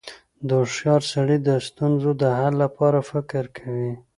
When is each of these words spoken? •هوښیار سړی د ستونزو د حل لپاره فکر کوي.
•هوښیار 0.49 1.01
سړی 1.13 1.37
د 1.47 1.49
ستونزو 1.67 2.09
د 2.21 2.23
حل 2.37 2.53
لپاره 2.63 2.99
فکر 3.11 3.43
کوي. 3.57 3.91